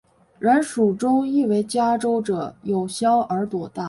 [0.39, 3.79] 然蜀中亦为嘉州者有香而朵大。